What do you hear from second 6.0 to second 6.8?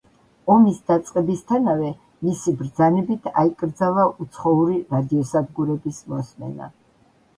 მოსმენა.